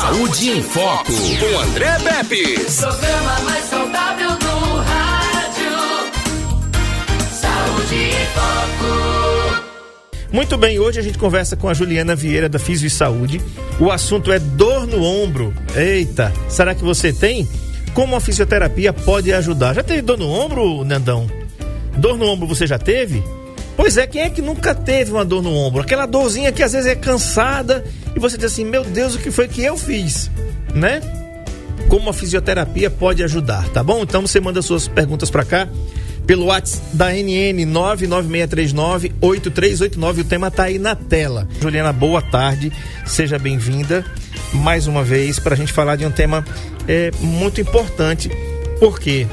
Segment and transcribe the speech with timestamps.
[0.00, 2.54] Saúde em Foco, com André Pepe.
[2.76, 5.72] Programa mais saudável do rádio.
[7.32, 9.64] Saúde em Foco.
[10.30, 13.40] Muito bem, hoje a gente conversa com a Juliana Vieira da Fisio e Saúde.
[13.80, 15.52] O assunto é dor no ombro.
[15.74, 17.48] Eita, será que você tem?
[17.92, 19.74] Como a fisioterapia pode ajudar?
[19.74, 21.28] Já teve dor no ombro, Nandão?
[21.96, 23.20] Dor no ombro você já teve?
[23.78, 25.82] Pois é, quem é que nunca teve uma dor no ombro?
[25.82, 27.84] Aquela dorzinha que às vezes é cansada
[28.14, 30.28] e você diz assim: meu Deus, o que foi que eu fiz?
[30.74, 31.00] Né?
[31.88, 34.02] Como a fisioterapia pode ajudar, tá bom?
[34.02, 35.68] Então você manda suas perguntas para cá
[36.26, 37.64] pelo WhatsApp da NN
[39.20, 40.22] 996398389.
[40.22, 41.46] O tema tá aí na tela.
[41.62, 42.72] Juliana, boa tarde.
[43.06, 44.04] Seja bem-vinda
[44.54, 46.44] mais uma vez para a gente falar de um tema
[46.88, 48.28] é, muito importante.
[48.80, 49.24] Por quê?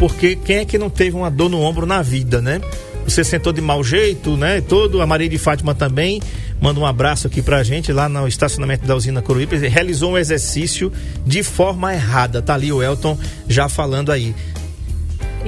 [0.00, 2.60] Porque quem é que não teve uma dor no ombro na vida, né?
[3.06, 4.60] Você sentou de mau jeito, né?
[4.60, 6.20] Todo, a Maria de Fátima também.
[6.60, 9.56] Manda um abraço aqui pra gente lá no estacionamento da usina Coruípe.
[9.56, 10.92] Realizou um exercício
[11.24, 12.42] de forma errada.
[12.42, 13.16] Tá ali o Elton
[13.48, 14.34] já falando aí.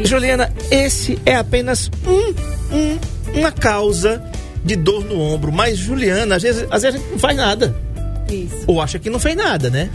[0.05, 2.98] Juliana, esse é apenas um, um,
[3.41, 4.22] uma causa
[4.64, 5.50] de dor no ombro.
[5.50, 7.74] Mas, Juliana, às vezes, às vezes a gente não faz nada.
[8.30, 8.64] Isso.
[8.66, 9.90] Ou acha que não fez nada, né?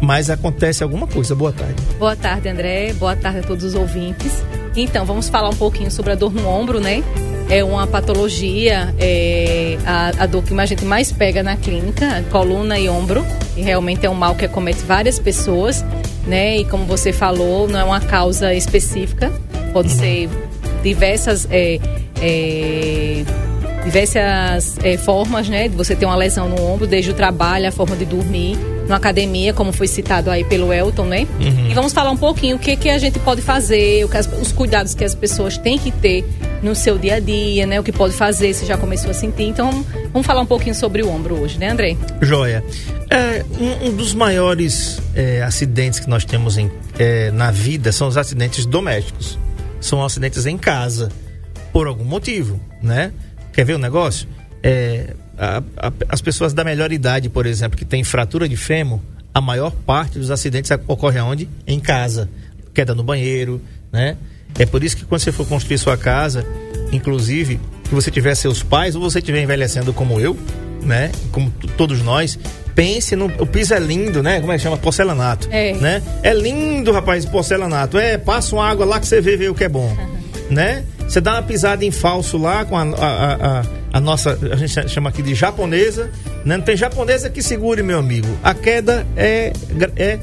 [0.00, 1.34] Mas acontece alguma coisa.
[1.34, 1.80] Boa tarde.
[1.98, 2.92] Boa tarde, André.
[2.92, 4.42] Boa tarde a todos os ouvintes.
[4.76, 7.02] Então, vamos falar um pouquinho sobre a dor no ombro, né?
[7.48, 12.78] É uma patologia, é a, a dor que a gente mais pega na clínica, coluna
[12.78, 13.24] e ombro.
[13.56, 15.84] E realmente é um mal que acomete várias pessoas,
[16.26, 16.56] né?
[16.56, 19.30] E como você falou, não é uma causa específica.
[19.72, 20.30] Pode ser
[20.82, 21.46] diversas...
[21.50, 21.78] É,
[22.20, 23.24] é,
[23.84, 25.68] diversas é, formas, né?
[25.68, 28.56] De você ter uma lesão no ombro, desde o trabalho, a forma de dormir,
[28.88, 31.26] na academia, como foi citado aí pelo Elton, né?
[31.70, 34.94] E vamos falar um pouquinho o que, que a gente pode fazer, as- os cuidados
[34.94, 36.24] que as pessoas têm que ter
[36.62, 37.78] no seu dia a dia, né?
[37.80, 39.44] O que pode fazer se já começou a sentir.
[39.44, 41.96] Então, vamos, vamos falar um pouquinho sobre o ombro hoje, né, André?
[42.20, 42.62] Joia.
[43.10, 48.08] É, um, um dos maiores é, acidentes que nós temos em, é, na vida são
[48.08, 49.38] os acidentes domésticos.
[49.80, 51.08] São acidentes em casa,
[51.72, 53.12] por algum motivo, né?
[53.52, 54.28] Quer ver o negócio?
[54.62, 59.00] É, a- a- as pessoas da melhor idade, por exemplo, que tem fratura de fêmur,
[59.34, 61.48] a maior parte dos acidentes ocorre aonde?
[61.66, 62.28] Em casa.
[62.74, 63.60] Queda no banheiro,
[63.90, 64.16] né?
[64.58, 66.46] É por isso que quando você for construir sua casa,
[66.92, 70.36] inclusive, que você tiver seus pais ou você estiver envelhecendo como eu,
[70.82, 71.10] né?
[71.30, 72.38] Como todos nós,
[72.74, 73.26] pense no.
[73.38, 74.40] O piso é lindo, né?
[74.40, 74.76] Como é que chama?
[74.76, 75.48] Porcelanato.
[75.50, 75.72] É.
[75.74, 76.02] Né?
[76.22, 77.98] É lindo, rapaz, porcelanato.
[77.98, 79.96] É, passa uma água lá que você vê, vê o que é bom.
[80.50, 80.84] Né?
[81.08, 84.56] Você dá uma pisada em falso lá com a, a, a- a- a nossa, a
[84.56, 86.10] gente chama aqui de japonesa.
[86.44, 86.56] Né?
[86.56, 88.28] Não tem japonesa que segure, meu amigo.
[88.42, 89.52] A queda é,
[89.96, 90.18] é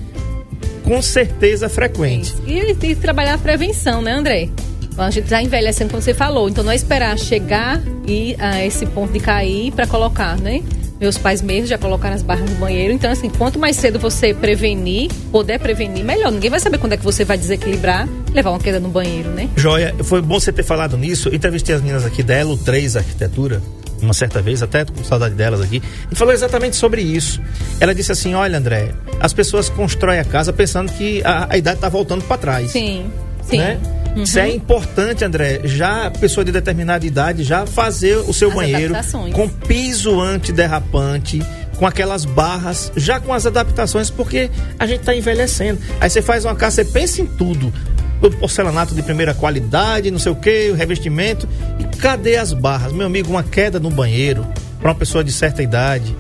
[0.83, 2.33] com certeza frequente.
[2.47, 4.49] E ele tem que trabalhar a prevenção, né, André?
[4.97, 6.49] A gente tá envelhecendo, como você falou.
[6.49, 10.61] Então, não é esperar chegar e a esse ponto de cair para colocar, né?
[10.99, 12.93] Meus pais mesmo já colocaram as barras no banheiro.
[12.93, 16.31] Então, assim, quanto mais cedo você prevenir, puder prevenir, melhor.
[16.31, 19.49] Ninguém vai saber quando é que você vai desequilibrar, levar uma queda no banheiro, né?
[19.55, 21.29] Joia, foi bom você ter falado nisso.
[21.29, 23.61] Eu entrevistei as meninas aqui da Elo 3 Arquitetura,
[24.01, 27.41] uma certa vez, até com saudade delas aqui, e falou exatamente sobre isso.
[27.79, 31.77] Ela disse assim: Olha, André, as pessoas constroem a casa pensando que a, a idade
[31.77, 32.71] está voltando para trás.
[32.71, 33.09] Sim,
[33.43, 33.57] sim.
[33.57, 33.79] Né?
[34.15, 35.61] Isso é importante, André.
[35.63, 38.93] Já a pessoa de determinada idade já fazer o seu As banheiro
[39.33, 41.41] com piso antiderrapante,
[41.77, 45.79] com aquelas barras, já com as adaptações, porque a gente está envelhecendo.
[45.99, 47.73] Aí você faz uma casa, você pensa em tudo.
[48.21, 51.47] O porcelanato de primeira qualidade, não sei o que, o revestimento.
[51.79, 52.91] E cadê as barras?
[52.91, 54.45] Meu amigo, uma queda no banheiro
[54.79, 56.13] para uma pessoa de certa idade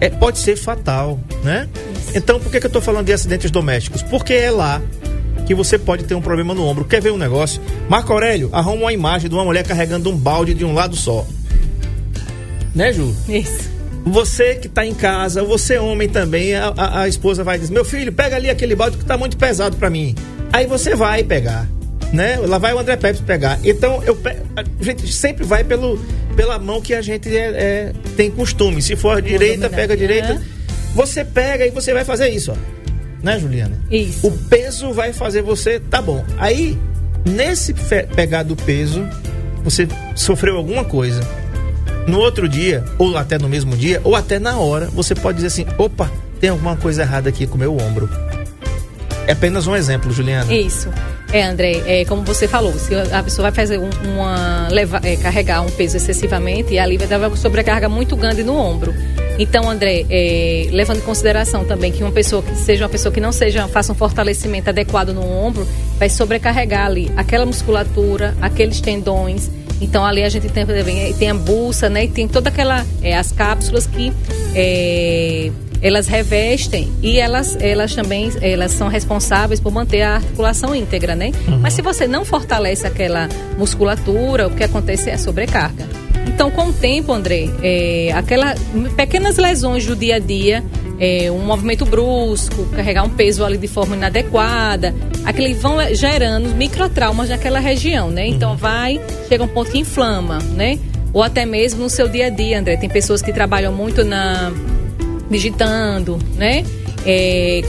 [0.00, 1.68] é, pode ser fatal, né?
[2.14, 4.02] Então, por que, que eu tô falando de acidentes domésticos?
[4.02, 4.80] Porque é lá
[5.46, 6.84] que você pode ter um problema no ombro.
[6.84, 7.60] Quer ver um negócio?
[7.88, 11.26] Marco Aurélio, arruma uma imagem de uma mulher carregando um balde de um lado só.
[12.74, 13.14] Né, Ju?
[13.28, 13.72] Isso.
[14.06, 17.84] Você que tá em casa, você homem também, a, a- a esposa vai dizer: Meu
[17.84, 20.14] filho, pega ali aquele balde que tá muito pesado para mim.
[20.52, 21.66] Aí você vai pegar,
[22.12, 22.36] né?
[22.36, 23.58] Lá vai o André Pepe pegar.
[23.64, 24.18] Então, eu,
[24.56, 25.98] a gente sempre vai pelo,
[26.36, 28.82] pela mão que a gente é- é- tem costume.
[28.82, 30.42] Se for a direita, pega a direita.
[30.94, 32.56] Você pega e você vai fazer isso, ó.
[33.24, 33.76] Né, Juliana?
[33.90, 34.26] Isso.
[34.26, 35.80] O peso vai fazer você.
[35.80, 36.22] Tá bom.
[36.38, 36.78] Aí,
[37.24, 37.74] nesse
[38.14, 39.02] pegar do peso,
[39.64, 41.20] você sofreu alguma coisa.
[42.06, 45.46] No outro dia, ou até no mesmo dia, ou até na hora, você pode dizer
[45.48, 48.10] assim: opa, tem alguma coisa errada aqui com o meu ombro.
[49.26, 50.52] É apenas um exemplo, Juliana.
[50.54, 50.90] Isso.
[51.32, 54.68] É, André, é, como você falou, se a pessoa vai fazer um- uma.
[54.70, 58.94] leva- é, carregar um peso excessivamente, ali vai dar uma sobrecarga muito grande no ombro.
[59.38, 63.20] Então, André, é, levando em consideração também que uma pessoa que seja uma pessoa que
[63.20, 65.66] não seja, faça um fortalecimento adequado no ombro,
[65.98, 69.50] vai sobrecarregar ali aquela musculatura, aqueles tendões.
[69.80, 72.04] Então ali a gente tem também tem a bolsa, né?
[72.04, 74.12] E tem toda aquela é, as cápsulas que
[74.54, 75.50] é,
[75.82, 81.32] elas revestem e elas, elas também elas são responsáveis por manter a articulação íntegra, né?
[81.60, 83.28] Mas se você não fortalece aquela
[83.58, 85.93] musculatura, o que acontece é a sobrecarga.
[86.26, 88.58] Então, com o tempo, André, é, aquelas
[88.96, 90.64] pequenas lesões do dia a dia,
[90.98, 94.94] é, um movimento brusco, carregar um peso ali de forma inadequada,
[95.24, 98.26] aquele vão gerando microtraumas naquela região, né?
[98.26, 100.78] Então vai, chega um ponto que inflama, né?
[101.12, 102.76] Ou até mesmo no seu dia a dia, André.
[102.76, 104.52] Tem pessoas que trabalham muito na
[105.30, 106.64] digitando, né?
[107.06, 107.62] É,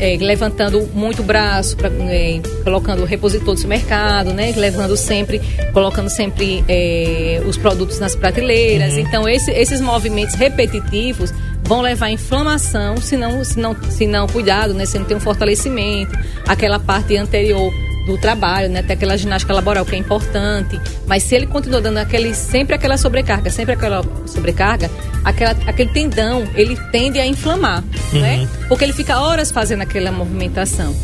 [0.00, 4.52] é, levantando muito o braço, pra, é, colocando o repositor do supermercado, né?
[4.56, 5.40] Levando sempre,
[5.72, 8.94] colocando sempre é, os produtos nas prateleiras.
[8.94, 8.98] Uhum.
[9.00, 11.32] Então, esse- esses movimentos repetitivos
[11.64, 14.86] vão levar à inflamação se não, se não, se não cuidado, né?
[14.86, 16.16] Se não tem um fortalecimento,
[16.46, 17.72] aquela parte anterior
[18.06, 18.80] do trabalho, né?
[18.80, 20.80] Até aquela ginástica laboral que é importante.
[21.06, 24.88] Mas se ele continua dando aquele, sempre aquela sobrecarga, sempre aquela sobrecarga,
[25.24, 27.82] aquela, aquele tendão, ele tende a inflamar,
[28.12, 28.48] né?
[28.68, 30.94] Porque ele fica horas fazendo aquela movimentação.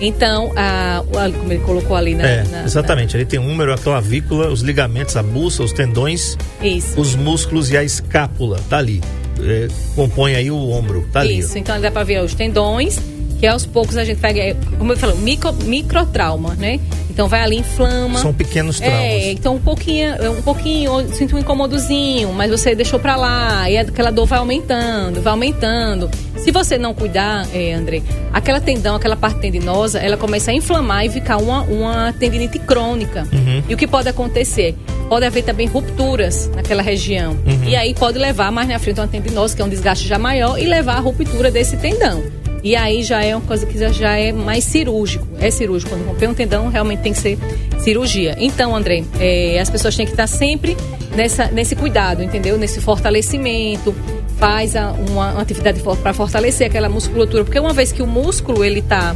[0.00, 2.26] Então, a, o- como ele colocou ali na...
[2.26, 3.16] É, na- exatamente.
[3.16, 7.00] Ele tem o número, a clavícula, os ligamentos, a buça, os tendões, na- isso.
[7.00, 8.58] os músculos e a escápula.
[8.68, 9.00] Tá ali.
[9.42, 11.08] É, compõe aí o ombro.
[11.12, 11.38] Tá ali.
[11.38, 12.98] Isso, então dá pra ver os tendões,
[13.40, 16.78] que aos poucos a gente pega, é, como eu falo, micro, microtrauma, né?
[17.08, 18.18] Então vai ali, inflama.
[18.18, 19.00] São pequenos traumas.
[19.00, 23.68] É, então um pouquinho, um pouquinho, eu sinto um incomodozinho, mas você deixou pra lá,
[23.68, 26.10] e aquela dor vai aumentando, vai aumentando.
[26.36, 28.02] Se você não cuidar, é, André,
[28.32, 33.26] aquela tendão, aquela parte tendinosa, ela começa a inflamar e ficar uma, uma tendinite crônica.
[33.68, 34.74] E o que pode acontecer?
[35.08, 37.36] Pode haver também rupturas naquela região.
[37.66, 40.18] E aí pode levar mais na frente a uma tendinose, que é um desgaste já
[40.18, 42.22] maior, e levar à ruptura desse tendão.
[42.62, 45.26] E aí já é uma coisa que já- é mais cirúrgico.
[45.40, 45.90] É cirúrgico.
[45.90, 47.38] Quando romper um tendão, realmente tem que ser
[47.78, 48.36] cirurgia.
[48.38, 50.76] Então, André, é, as pessoas têm que estar sempre
[51.16, 52.58] nessa, nesse cuidado, entendeu?
[52.58, 53.94] Nesse fortalecimento.
[54.38, 57.44] Faz a- uma, uma atividade para fortalecer aquela musculatura.
[57.44, 59.14] Porque uma vez que o músculo ele está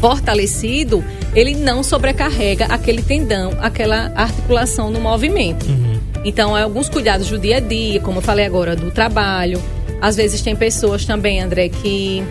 [0.00, 1.04] fortalecido,
[1.34, 5.64] ele não sobrecarrega aquele tendão, aquela articulação no movimento.
[6.24, 9.60] Então, é alguns cuidados do dia a dia, como eu falei agora, do trabalho.
[10.02, 12.22] Às vezes tem pessoas também, André, que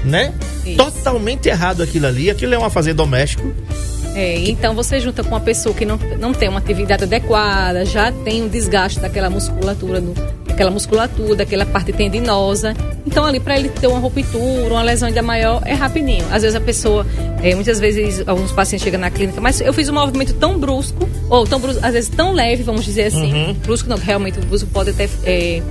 [0.05, 0.33] Né?
[0.65, 0.77] Isso.
[0.77, 2.29] Totalmente errado aquilo ali.
[2.29, 3.53] Aquilo é um afazer doméstico.
[4.15, 8.11] É, então você junta com uma pessoa que não, não tem uma atividade adequada, já
[8.11, 10.13] tem um desgaste daquela musculatura, do,
[10.53, 12.73] daquela musculatura, daquela parte tendinosa.
[13.05, 16.25] Então ali para ele ter uma ruptura, uma lesão ainda maior, é rapidinho.
[16.31, 17.05] Às vezes a pessoa,
[17.41, 21.09] é, muitas vezes alguns pacientes chegam na clínica, mas eu fiz um movimento tão brusco,
[21.29, 23.57] ou tão brusco, às vezes tão leve, vamos dizer assim.
[23.63, 25.09] Brusco não, realmente o brusco pode até...
[25.25, 25.61] É,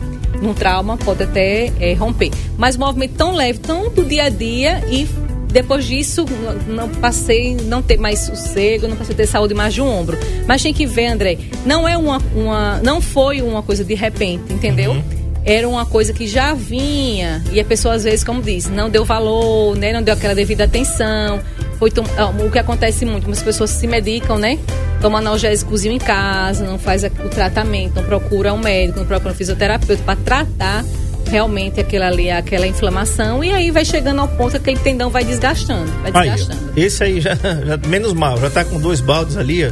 [0.41, 2.31] num trauma pode até é, romper.
[2.59, 5.07] Mas um movimento tão leve, tão do dia a dia e
[5.53, 6.25] depois disso
[6.67, 10.19] não passei não ter mais sossego, não passei a ter saúde mais de um ombro.
[10.47, 14.53] Mas tem que ver, André, não é uma, uma não foi uma coisa de repente,
[14.53, 14.97] entendeu?
[15.45, 19.05] Era uma coisa que já vinha e a pessoa às vezes, como diz, não deu
[19.05, 19.93] valor, né?
[19.93, 21.41] Não deu aquela devida atenção.
[21.81, 22.05] Foi tom-
[22.47, 24.57] o que acontece muito, muitas pessoas se medicam, né?
[25.01, 29.37] Toma analgésicozinho em casa, não faz o tratamento, não procura um médico, não procura um
[29.37, 30.85] fisioterapeuta para tratar
[31.31, 35.25] realmente aquela ali, aquela inflamação e aí vai chegando ao ponto que aquele tendão vai
[35.25, 36.73] desgastando, vai Aí, desgastando.
[36.77, 39.63] esse aí já, já- menos mal, já tá com dois baldes ali,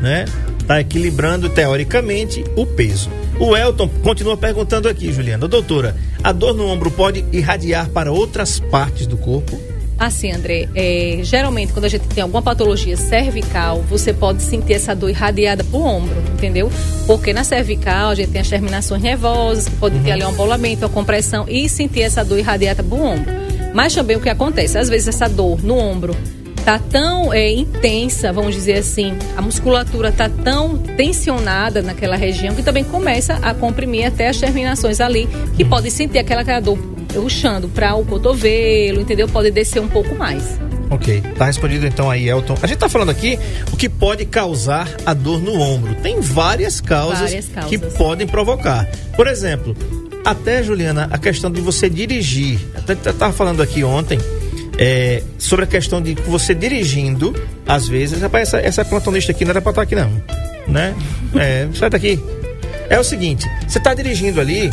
[0.00, 0.24] né?
[0.66, 3.10] Tá equilibrando teoricamente o peso.
[3.40, 5.48] O Elton continua perguntando aqui, Juliana.
[5.48, 9.60] Doutora, a dor no ombro pode irradiar para outras partes do corpo?
[10.02, 14.96] Assim, André, é, geralmente quando a gente tem alguma patologia cervical, você pode sentir essa
[14.96, 16.68] dor irradiada pro ombro, entendeu?
[17.06, 20.84] Porque na cervical a gente tem as terminações nervosas, que pode ter ali um ambolamento,
[20.84, 23.30] uma compressão e sentir essa dor irradiada pro ombro.
[23.72, 24.76] Mas também o que acontece?
[24.76, 26.16] Às vezes essa dor no ombro
[26.64, 32.62] tá tão é, intensa, vamos dizer assim, a musculatura tá tão tensionada naquela região que
[32.64, 36.76] também começa a comprimir até as terminações ali, que pode sentir aquela, aquela dor
[37.12, 39.28] puxando para o cotovelo, entendeu?
[39.28, 40.58] Pode descer um pouco mais.
[40.90, 42.54] Ok, tá respondido então aí, Elton.
[42.62, 43.38] A gente tá falando aqui
[43.72, 45.94] o que pode causar a dor no ombro.
[45.96, 47.70] Tem várias causas, Várias causas.
[47.70, 48.86] que podem provocar.
[49.16, 49.74] Por exemplo,
[50.24, 52.60] até, Juliana, a questão de você dirigir.
[52.76, 54.18] Até tava falando aqui ontem
[54.78, 57.34] é, sobre a questão de você dirigindo,
[57.66, 60.10] às vezes, rapaz, essa, essa plantonista aqui não era pra estar aqui, não.
[60.68, 60.94] Né?
[61.36, 62.20] É, sai daqui.
[62.90, 64.70] É o seguinte, você tá dirigindo ali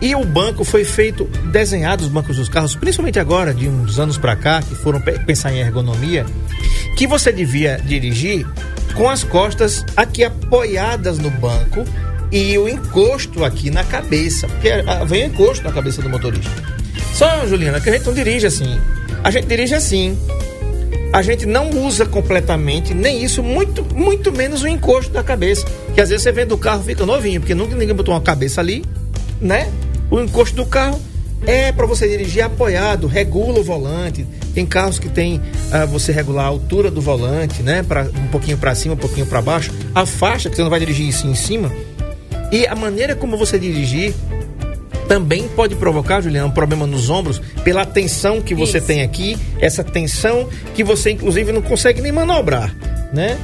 [0.00, 4.18] e o banco foi feito, desenhado os bancos dos carros, principalmente agora, de uns anos
[4.18, 6.26] pra cá, que foram pe- pensar em ergonomia,
[6.96, 8.46] que você devia dirigir
[8.94, 11.84] com as costas aqui apoiadas no banco
[12.30, 16.50] e o encosto aqui na cabeça, porque ah, vem o encosto na cabeça do motorista.
[17.14, 18.78] Só, Juliana, que a gente não dirige assim.
[19.24, 20.18] A gente dirige assim.
[21.12, 25.64] A gente não usa completamente nem isso, muito, muito menos o encosto da cabeça.
[25.94, 28.60] Que às vezes você vem do carro fica novinho, porque nunca ninguém botou uma cabeça
[28.60, 28.84] ali,
[29.40, 29.70] né?
[30.10, 31.00] O encosto do carro
[31.46, 34.26] é para você dirigir apoiado, regula o volante.
[34.54, 35.40] Tem carros que tem
[35.70, 37.82] ah, você regular a altura do volante, né?
[37.82, 39.72] Pra, um pouquinho para cima, um pouquinho para baixo.
[39.94, 41.72] A faixa que você não vai dirigir assim em cima.
[42.50, 44.14] E a maneira como você dirigir
[45.08, 48.86] também pode provocar, Juliana, um problema nos ombros pela tensão que você Isso.
[48.86, 52.74] tem aqui, essa tensão que você inclusive não consegue nem manobrar,
[53.12, 53.38] né?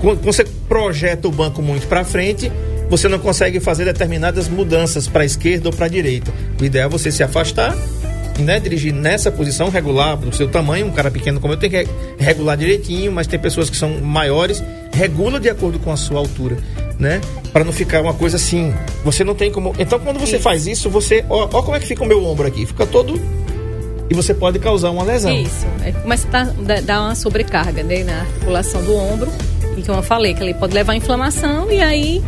[0.00, 2.50] Quando você projeta o banco muito para frente,
[2.92, 6.30] você não consegue fazer determinadas mudanças para a esquerda ou para a direita.
[6.60, 7.74] O ideal é você se afastar,
[8.38, 8.60] né?
[8.60, 10.88] Dirigir nessa posição, regular do seu tamanho.
[10.88, 14.62] Um cara pequeno como eu tem que regular direitinho, mas tem pessoas que são maiores,
[14.92, 16.58] regula de acordo com a sua altura,
[16.98, 17.18] né?
[17.50, 18.74] Para não ficar uma coisa assim.
[19.06, 19.74] Você não tem como.
[19.78, 21.24] Então, quando você faz isso, você.
[21.30, 22.66] Ó, ó como é que fica o meu ombro aqui.
[22.66, 23.18] Fica todo.
[24.10, 25.34] E você pode causar uma lesão.
[25.34, 25.94] Isso, é,
[26.36, 29.32] a dar- dar uma sobrecarga né, na articulação do ombro.
[29.78, 32.22] E como eu falei, que ele pode levar a inflamação e aí.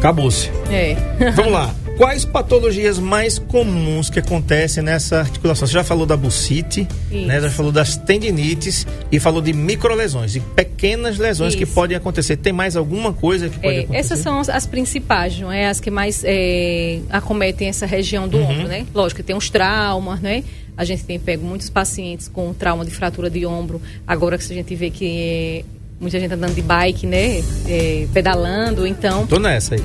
[0.00, 0.48] Acabou-se.
[0.70, 0.96] É.
[1.36, 1.74] Vamos lá.
[1.98, 5.68] Quais patologias mais comuns que acontecem nessa articulação?
[5.68, 7.38] Você já falou da bucite, né?
[7.38, 11.74] Já falou das tendinites e falou de microlesões, de pequenas lesões que Isso.
[11.74, 12.38] podem acontecer.
[12.38, 14.00] Tem mais alguma coisa que pode É, acontecer?
[14.00, 15.66] essas são as, as principais, não é?
[15.68, 18.86] As que mais é, acometem essa região do ombro, né?
[18.94, 20.42] Lógico que tem os traumas, né?
[20.78, 23.78] A gente tem pego muitos pacientes com trauma de fratura de ombro.
[24.06, 25.64] Agora que a gente vê que é,
[26.00, 27.42] muita gente andando de bike, né?
[27.68, 29.26] É, pedalando, então.
[29.26, 29.82] Tô nessa aí.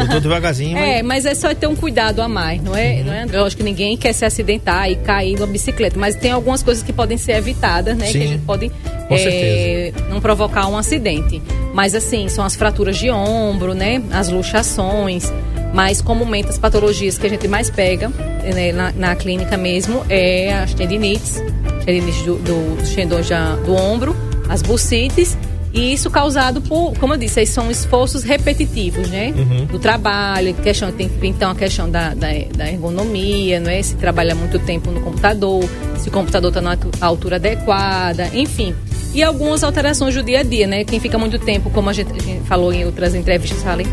[0.00, 1.24] Eu tô devagarzinho, É, mas...
[1.24, 3.38] mas é só ter um cuidado a mais, não é, não é André?
[3.38, 6.92] Lógico que ninguém quer se acidentar e cair numa bicicleta, mas tem algumas coisas que
[6.92, 8.06] podem ser evitadas, né?
[8.06, 8.70] Sim, que a gente pode
[9.08, 11.42] com é, não provocar um acidente.
[11.74, 14.02] Mas assim, são as fraturas de ombro, né?
[14.10, 15.30] As luxações.
[15.74, 20.50] Mas comumente as patologias que a gente mais pega né, na, na clínica mesmo é
[20.54, 21.42] as tendinites,
[21.84, 24.16] tendinites do, do, da- do ombro,
[24.48, 25.36] as bucites
[25.72, 29.32] e isso causado por, como eu disse, são esforços repetitivos, né?
[29.70, 33.82] Do trabalho, questão, tem então a questão da, da, da ergonomia, não é?
[33.82, 38.74] Se trabalha muito tempo no computador, se o computador está na altura adequada, enfim.
[39.14, 40.84] E algumas alterações do dia a dia, né?
[40.84, 43.86] Quem fica muito tempo, como a gente, a gente falou em outras entrevistas, falei,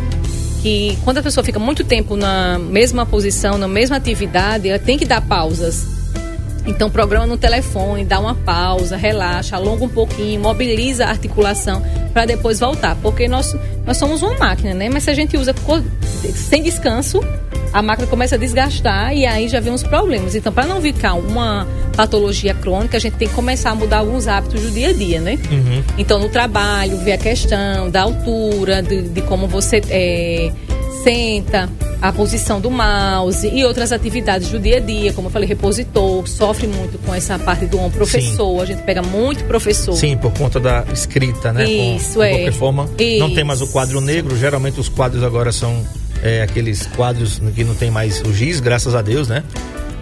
[0.61, 4.97] que quando a pessoa fica muito tempo na mesma posição, na mesma atividade, ela tem
[4.97, 5.94] que dar pausas.
[6.65, 11.81] Então, programa no telefone, dá uma pausa, relaxa, alonga um pouquinho, mobiliza a articulação
[12.13, 12.95] para depois voltar.
[13.01, 13.55] Porque nós,
[13.85, 14.89] nós somos uma máquina, né?
[14.89, 15.53] Mas se a gente usa
[16.33, 17.21] sem descanso,
[17.71, 20.33] a máquina começa a desgastar e aí já vem os problemas.
[20.33, 24.27] Então, para não ficar uma patologia crônica, a gente tem que começar a mudar alguns
[24.27, 25.37] hábitos do dia a dia, né?
[25.97, 30.51] Então, no trabalho, ver a questão da altura, de, de como você é,
[31.03, 31.69] senta,
[32.07, 36.27] a posição do mouse e outras atividades do dia a dia, como eu falei, repositor,
[36.27, 37.97] sofre muito com essa parte do ombro.
[37.97, 39.93] Professor, a gente pega muito professor.
[39.95, 41.65] Sim, por conta da escrita, né?
[41.67, 42.29] Isso, Com- de é.
[42.29, 43.73] qualquer forma, não tem mais o Isso.
[43.73, 44.37] quadro negro.
[44.37, 45.83] Geralmente os quadros agora são
[46.21, 49.43] é, aqueles quadros que não tem mais o giz, graças a Deus, né?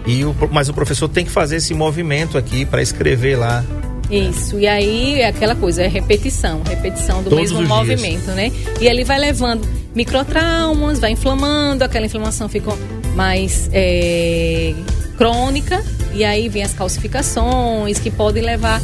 [0.06, 3.64] E o, mas o professor tem que fazer esse movimento aqui para escrever lá.
[4.10, 7.78] Isso, e aí é aquela coisa, é repetição, repetição do Todos mesmo os dias.
[7.78, 8.52] movimento, né?
[8.80, 12.72] E ele vai levando microtraumas, vai inflamando, aquela inflamação fica
[13.14, 14.74] mais é,
[15.16, 15.82] crônica,
[16.12, 18.80] e aí vem as calcificações que podem levar,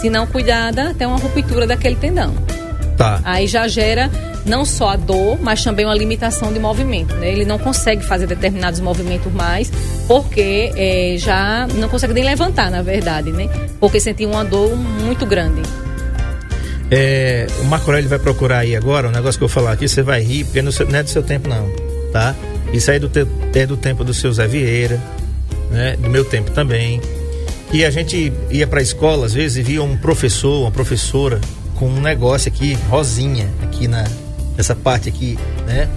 [0.00, 2.34] se não cuidada, até uma ruptura daquele tendão.
[2.96, 3.20] Tá.
[3.24, 4.10] Aí já gera
[4.44, 7.14] não só a dor, mas também uma limitação de movimento.
[7.14, 7.30] Né?
[7.30, 9.70] Ele não consegue fazer determinados movimentos mais,
[10.06, 13.48] porque é, já não consegue nem levantar, na verdade, né?
[13.78, 15.62] Porque sentiu uma dor muito grande.
[16.90, 19.88] É, o Marco Aurélio vai procurar aí agora, um negócio que eu vou falar aqui,
[19.88, 21.70] você vai rir, porque não é do seu tempo não,
[22.12, 22.34] tá?
[22.72, 25.00] Isso aí é do, te, é do tempo do seu Zé Vieira,
[25.70, 25.96] né?
[25.96, 27.00] Do meu tempo também.
[27.72, 31.40] E a gente ia para a escola, às vezes, e via um professor, uma professora
[31.76, 34.04] com um negócio aqui, rosinha, aqui na
[34.62, 35.88] essa parte aqui, né?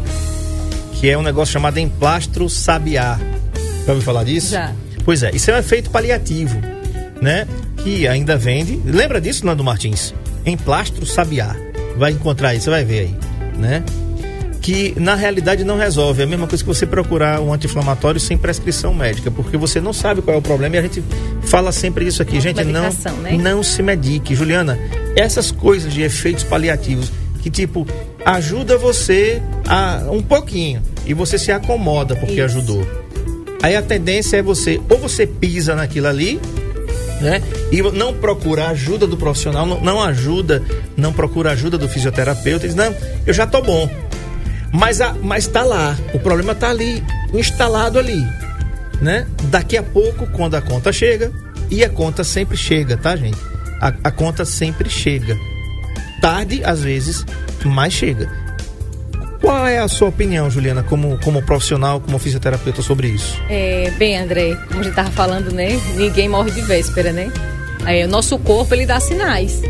[0.93, 3.17] Que é um negócio chamado emplastro sabiá.
[3.86, 4.51] Já ouviu falar disso?
[4.51, 4.74] Já.
[5.03, 6.60] Pois é, isso é um efeito paliativo,
[7.22, 7.48] né?
[7.77, 8.81] Que ainda vende.
[8.84, 10.13] Lembra disso, Nando Martins?
[10.45, 11.55] Emplastro sabiá.
[11.95, 13.15] Vai encontrar aí, você vai ver aí,
[13.57, 13.84] né?
[14.65, 16.22] que na realidade não resolve.
[16.22, 19.93] É a mesma coisa que você procurar um anti-inflamatório sem prescrição médica, porque você não
[19.93, 21.03] sabe qual é o problema e a gente
[21.43, 22.41] fala sempre isso aqui.
[22.41, 22.89] gente, não,
[23.22, 23.38] né?
[23.38, 24.34] não se medique.
[24.34, 24.79] Juliana,
[25.15, 27.12] essas coisas de efeitos paliativos
[27.43, 27.86] que tipo
[28.25, 32.58] ajuda você a um pouquinho e você se acomoda porque isso.
[32.58, 32.86] ajudou.
[33.62, 36.39] Aí a tendência é você ou você pisa naquilo ali,
[37.22, 37.41] né?
[37.72, 40.62] E não procura ajuda do profissional, não, não ajuda,
[40.98, 42.94] não procura ajuda do fisioterapeuta, diz, não,
[43.25, 43.89] eu já tô bom.
[44.72, 45.98] Mas, a, mas tá lá.
[46.13, 47.01] O problema tá ali,
[47.34, 48.22] instalado ali.
[49.01, 49.25] Né?
[49.44, 51.32] Daqui a pouco, quando a conta chega,
[51.70, 53.38] e a conta sempre chega, tá, gente?
[53.82, 55.38] A, a conta sempre chega.
[56.22, 57.25] Tarde, às vezes,
[57.69, 58.29] mas chega.
[59.41, 63.39] Qual é a sua opinião, Juliana, como, como profissional, como fisioterapeuta sobre isso?
[63.50, 65.79] É, bem, André, como a gente tava falando, né?
[65.95, 67.31] Ninguém morre de véspera, né?
[67.84, 69.62] Aí, o nosso corpo, ele dá sinais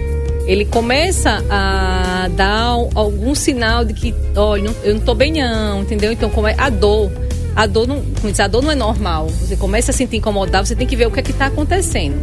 [0.45, 6.11] ele começa a dar algum sinal de que, olha, eu não estou bem não, entendeu?
[6.11, 7.11] Então, como é a dor,
[7.55, 8.03] a dor não,
[8.37, 9.27] a dor não é normal.
[9.27, 11.47] Você começa a se sentir incomodado, você tem que ver o que é que está
[11.47, 12.21] acontecendo.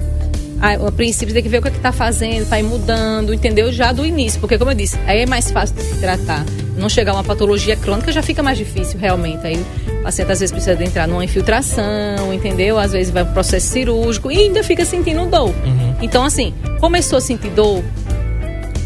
[0.63, 3.73] A, a princípio, tem que ver o que é que está fazendo, ir mudando, entendeu?
[3.73, 6.45] Já do início, porque como eu disse, aí é mais fácil de se tratar.
[6.79, 9.45] Não chegar a uma patologia crônica já fica mais difícil, realmente.
[9.45, 9.57] Aí
[9.89, 12.79] o paciente às vezes precisa entrar numa infiltração, entendeu?
[12.79, 15.49] Às vezes vai para um processo cirúrgico e ainda fica sentindo dor.
[15.49, 15.97] Uhum.
[16.01, 17.83] Então, assim, começou a sentir dor,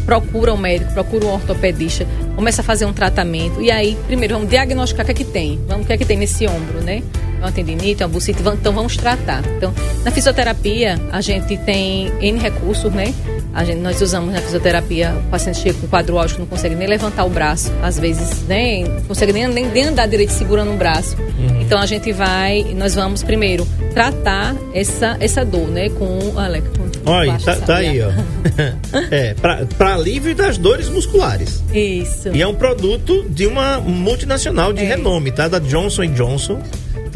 [0.03, 3.61] procura um médico, procura um ortopedista, começa a fazer um tratamento.
[3.61, 5.59] E aí, primeiro, vamos diagnosticar o que é que tem.
[5.67, 7.03] Vamos, o que é que tem nesse ombro, né?
[7.39, 9.43] Uma tendinite, uma bucite, então vamos tratar.
[9.57, 9.73] Então,
[10.03, 13.13] na fisioterapia, a gente tem N recursos, né?
[13.53, 16.87] A gente, nós usamos na fisioterapia, o paciente chega com quadro áudio, não consegue nem
[16.87, 18.83] levantar o braço, às vezes, né?
[18.83, 21.15] Não consegue nem, nem, nem andar direito segurando o braço.
[21.17, 21.61] Uhum.
[21.61, 25.89] Então, a gente vai, nós vamos primeiro tratar essa, essa dor, né?
[25.89, 28.11] Com, olha, com Olha, tá, tá, aí, ó.
[29.09, 31.63] é, para alívio das dores musculares.
[31.73, 32.35] Isso.
[32.35, 34.87] E é um produto de uma multinacional de é.
[34.87, 35.47] renome, tá?
[35.47, 36.61] Da Johnson Johnson,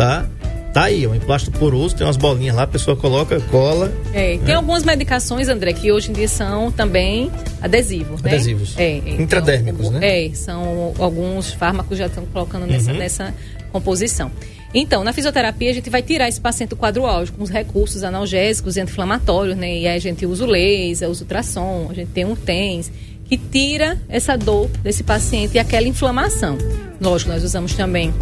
[0.01, 0.27] tá?
[0.73, 3.91] Tá aí, um emplasto poroso, tem umas bolinhas lá, a pessoa coloca, cola.
[4.13, 4.53] É, tem né?
[4.53, 7.29] algumas medicações, André, que hoje em dia são também
[7.61, 8.31] adesivos, né?
[8.31, 8.73] Adesivos.
[8.77, 9.21] É, é.
[9.21, 10.27] Intradérmicos, né?
[10.27, 12.97] É, são alguns fármacos já estão colocando nessa, uhum.
[12.97, 13.33] nessa
[13.71, 14.31] composição.
[14.73, 18.01] Então, na fisioterapia, a gente vai tirar esse paciente do quadro áudio com os recursos
[18.01, 19.77] analgésicos e anti-inflamatórios, né?
[19.77, 22.89] E aí a gente usa o laser, usa o ultrassom, a gente tem um TENS,
[23.25, 26.57] que tira essa dor desse paciente e aquela inflamação.
[26.99, 28.13] Lógico, nós usamos também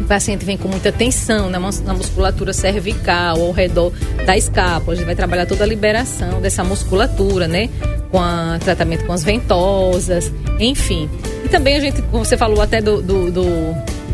[0.00, 3.92] o paciente vem com muita tensão na, na musculatura cervical, ao redor
[4.24, 4.92] da escápula.
[4.92, 7.68] A gente vai trabalhar toda a liberação dessa musculatura, né?
[8.10, 11.08] Com a, tratamento com as ventosas, enfim.
[11.44, 13.44] E também a gente, como você falou até do, do, do,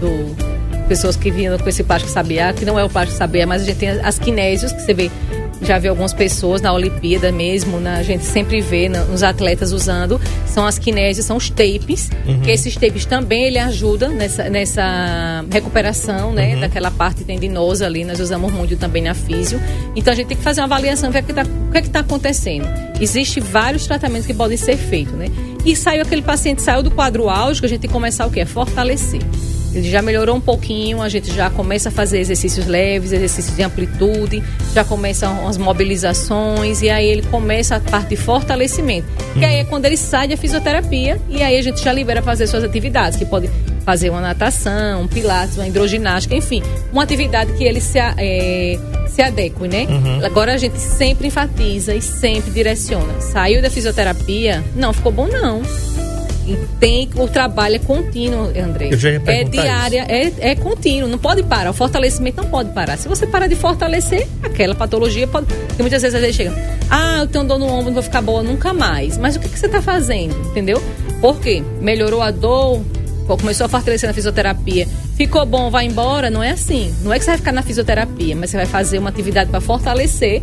[0.00, 0.52] do
[0.88, 3.64] pessoas que vinham com esse plástico sabiá, que não é o plástico sabiá, mas a
[3.64, 5.10] gente tem as quinésios, que você vê,
[5.62, 9.72] já vê algumas pessoas na Olimpíada mesmo, na, a gente sempre vê na, nos atletas
[9.72, 12.40] usando, são as quinésios, são os tapes, uhum.
[12.40, 16.60] que esses tapes também ele ajuda nessa, nessa recuperação, né, uhum.
[16.60, 19.60] daquela parte tendinosa ali, nós usamos muito também na físio.
[19.94, 21.42] Então a gente tem que fazer uma avaliação, ver o que está
[21.74, 22.66] é tá acontecendo.
[23.00, 25.26] Existem vários tratamentos que podem ser feitos, né?
[25.64, 28.44] E saiu aquele paciente, saiu do quadro álgico, a gente tem que começar o quê?
[28.44, 29.20] Fortalecer.
[29.74, 33.62] Ele já melhorou um pouquinho, a gente já começa a fazer exercícios leves, exercícios de
[33.62, 34.42] amplitude,
[34.74, 39.06] já começam as mobilizações e aí ele começa a parte de fortalecimento.
[39.34, 39.40] Uhum.
[39.40, 42.46] Que aí é quando ele sai da fisioterapia e aí a gente já libera fazer
[42.46, 43.48] suas atividades, que pode
[43.84, 49.22] fazer uma natação, um pilates, uma hidroginástica, enfim, uma atividade que ele se, é, se
[49.22, 49.86] adeque, né?
[49.88, 50.24] Uhum.
[50.24, 53.20] Agora a gente sempre enfatiza e sempre direciona.
[53.20, 55.62] Saiu da fisioterapia, não ficou bom não
[56.46, 58.88] e tem o trabalho é contínuo, André.
[58.90, 61.70] Eu já ia é diária, é, é contínuo, não pode parar.
[61.70, 62.96] O fortalecimento não pode parar.
[62.96, 65.46] Se você parar de fortalecer, aquela patologia pode.
[65.46, 66.54] Porque muitas vezes a gente chega,
[66.90, 69.16] ah, eu tenho dor no ombro, não vou ficar boa nunca mais.
[69.16, 70.34] Mas o que, que você está fazendo?
[70.50, 70.82] Entendeu?
[71.20, 71.62] Por quê?
[71.80, 72.82] Melhorou a dor,
[73.26, 76.94] começou a fortalecer na fisioterapia, ficou bom, vai embora, não é assim.
[77.02, 79.60] Não é que você vai ficar na fisioterapia, mas você vai fazer uma atividade para
[79.60, 80.42] fortalecer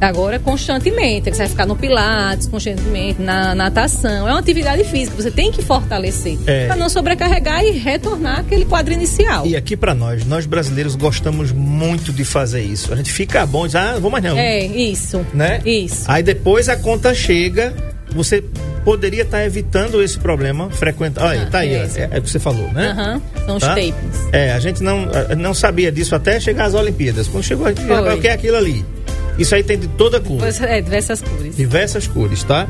[0.00, 4.28] Agora, constantemente, você vai ficar no pilates, constantemente, na natação.
[4.28, 6.38] É uma atividade física, você tem que fortalecer.
[6.46, 6.66] É.
[6.66, 9.44] Para não sobrecarregar e retornar aquele quadro inicial.
[9.46, 12.92] E aqui pra nós, nós brasileiros gostamos muito de fazer isso.
[12.92, 14.38] A gente fica bom, diz, ah, vou mais não.
[14.38, 15.24] É, isso.
[15.34, 15.60] Né?
[15.64, 16.04] Isso.
[16.06, 17.74] Aí depois a conta chega,
[18.12, 18.44] você
[18.84, 21.24] poderia estar evitando esse problema frequentar.
[21.26, 22.90] Olha, Ah, tá aí, é ó, é, é o que você falou, né?
[22.90, 23.68] Aham, São os Tá?
[23.74, 23.94] tapings.
[24.32, 25.06] É, a gente não,
[25.36, 27.26] não sabia disso até chegar às Olimpíadas.
[27.26, 28.84] Quando chegou, a gente o que é aquilo ali.
[29.38, 31.56] Isso aí tem de toda cor, É, diversas cores.
[31.56, 32.68] diversas cores, tá?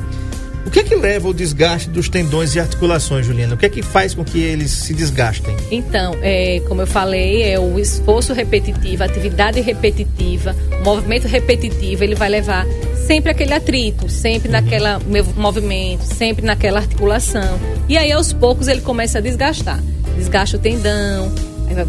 [0.66, 3.54] O que é que leva ao desgaste dos tendões e articulações, Juliana?
[3.54, 5.57] O que é que faz com que eles se desgastem?
[5.70, 12.14] Então, é, como eu falei, é o esforço repetitivo, atividade repetitiva, o movimento repetitivo, ele
[12.14, 12.66] vai levar
[13.07, 17.59] sempre aquele atrito, sempre naquela mov- movimento, sempre naquela articulação.
[17.88, 19.81] E aí, aos poucos, ele começa a desgastar.
[20.18, 21.33] Desgasta o tendão,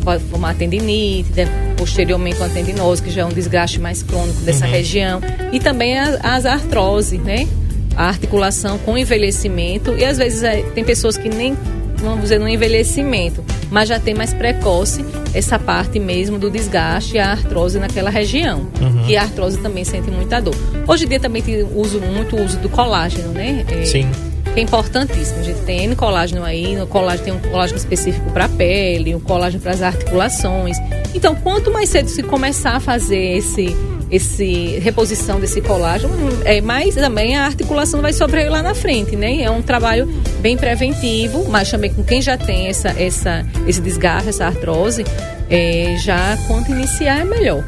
[0.04, 1.48] pode formar tendinite, né?
[1.78, 5.22] posteriormente uma tendinose, que já é um desgaste mais crônico dessa região.
[5.52, 7.48] E também a- as artroses, né?
[7.96, 9.96] A articulação com envelhecimento.
[9.98, 11.56] E às vezes é, tem pessoas que nem
[12.02, 17.20] vamos dizer, no envelhecimento, mas já tem mais precoce essa parte mesmo do desgaste e
[17.20, 18.70] a artrose naquela região.
[19.10, 20.56] E a artrose também sente muita dor.
[20.88, 23.66] Hoje em dia também tem uso, muito uso do colágeno, né?
[23.70, 24.10] É, Sim.
[24.54, 25.40] Que é importantíssimo.
[25.40, 29.16] A gente tem N colágeno aí, no colágeno tem um colágeno específico para a pele,
[29.16, 30.78] um colágeno para as articulações.
[31.14, 33.76] Então, quanto mais cedo se começar a fazer esse
[34.12, 39.42] esse reposição desse colágeno, é, mais também a articulação vai sofrer lá na frente, né?
[39.44, 40.08] É um trabalho
[40.40, 45.06] bem preventivo, mas também com quem já tem essa, essa, esse desgaste, essa artrose,
[45.50, 47.64] é, já quanto iniciar é melhor.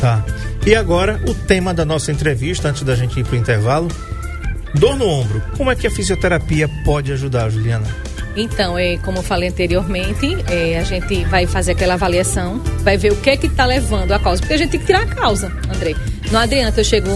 [0.00, 0.24] Tá.
[0.64, 3.88] E agora, o tema da nossa entrevista, antes da gente ir pro intervalo.
[4.74, 5.42] Dor no ombro.
[5.56, 7.86] Como é que a fisioterapia pode ajudar, Juliana?
[8.36, 13.12] Então, é, como eu falei anteriormente, é, a gente vai fazer aquela avaliação, vai ver
[13.12, 15.06] o que é que está levando a causa, porque a gente tem que tirar a
[15.06, 15.96] causa, André.
[16.30, 17.08] Não adianta, eu chego,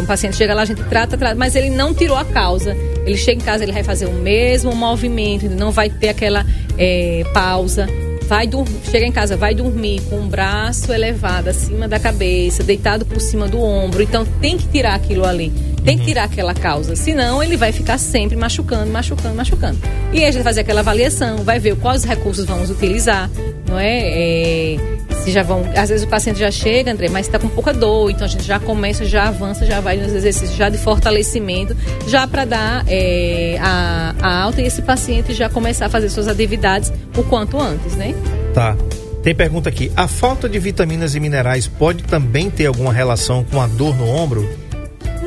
[0.00, 2.76] um paciente chega lá, a gente trata, trata, mas ele não tirou a causa.
[3.04, 6.46] Ele chega em casa, ele vai fazer o mesmo movimento, ele não vai ter aquela
[6.78, 7.88] é, pausa.
[8.28, 13.04] Vai dur- chega em casa, vai dormir com o braço elevado acima da cabeça, deitado
[13.04, 14.00] por cima do ombro.
[14.00, 15.52] Então tem que tirar aquilo ali.
[15.84, 16.94] Tem que tirar aquela causa.
[16.96, 19.78] Senão ele vai ficar sempre machucando, machucando, machucando.
[20.12, 23.30] E aí a gente vai fazer aquela avaliação, vai ver quais recursos vamos utilizar,
[23.66, 24.00] não é?
[24.02, 24.76] É,
[25.24, 25.64] se já vão.
[25.76, 28.44] Às vezes o paciente já chega, André, mas está com pouca dor, então a gente
[28.44, 33.56] já começa, já avança, já vai nos exercícios já de fortalecimento, já para dar é,
[33.60, 37.94] a, a alta e esse paciente já começar a fazer suas atividades o quanto antes,
[37.96, 38.14] né?
[38.54, 38.76] Tá.
[39.22, 39.92] Tem pergunta aqui.
[39.94, 44.08] A falta de vitaminas e minerais pode também ter alguma relação com a dor no
[44.08, 44.48] ombro?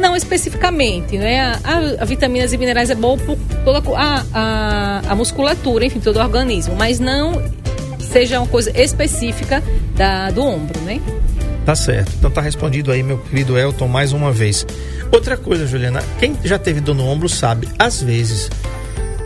[0.03, 1.39] Não especificamente, né?
[1.39, 6.01] A, a- a vitaminas e minerais é bom por toda a, a, a musculatura, enfim,
[6.01, 7.41] todo o organismo, mas não
[8.11, 9.63] seja uma coisa específica
[9.95, 10.99] da, do ombro, né?
[11.65, 12.11] Tá certo.
[12.19, 14.67] Então tá respondido aí, meu querido Elton, mais uma vez.
[15.09, 18.49] Outra coisa, Juliana, quem já teve dor no ombro sabe, às vezes,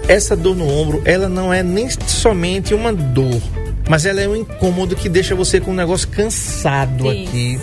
[0.07, 3.41] essa dor no ombro, ela não é nem somente uma dor,
[3.89, 7.59] mas ela é um incômodo que deixa você com um negócio cansado aqui.